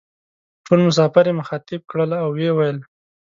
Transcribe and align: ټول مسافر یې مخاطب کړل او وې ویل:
ټول 0.65 0.79
مسافر 0.87 1.23
یې 1.29 1.37
مخاطب 1.41 1.81
کړل 1.91 2.11
او 2.21 2.29
وې 2.35 2.49
ویل: 2.57 2.77